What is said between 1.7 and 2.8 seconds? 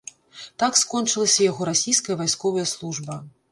расійская вайсковая